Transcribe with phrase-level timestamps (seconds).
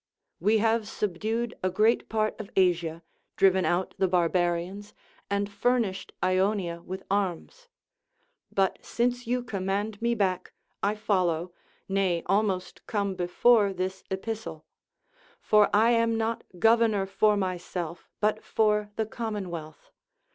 [0.41, 3.03] AVe have subdued a great part of Asia,
[3.37, 4.95] driven out the barbarians,
[5.29, 7.67] and furnished Ionia with arms.
[8.51, 11.53] But since you command me back, I follow,
[11.87, 14.65] nay almost come before this epistle;
[15.39, 19.13] for I am not governor for myself, but for the LACONIC APOPHTHEGMS.
[19.13, 19.91] 391 commonwealth.